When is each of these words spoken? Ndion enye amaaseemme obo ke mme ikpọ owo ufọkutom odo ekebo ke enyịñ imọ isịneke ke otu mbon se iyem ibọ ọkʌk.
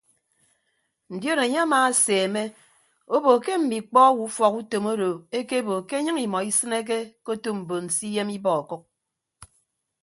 Ndion 1.13 1.39
enye 1.45 1.59
amaaseemme 1.65 2.43
obo 3.15 3.31
ke 3.45 3.53
mme 3.59 3.75
ikpọ 3.81 3.99
owo 4.09 4.21
ufọkutom 4.27 4.83
odo 4.93 5.09
ekebo 5.39 5.73
ke 5.87 5.93
enyịñ 5.99 6.17
imọ 6.25 6.37
isịneke 6.49 6.97
ke 7.23 7.29
otu 7.35 7.49
mbon 7.59 7.85
se 7.95 8.03
iyem 8.11 8.29
ibọ 8.37 8.49
ọkʌk. 8.61 8.81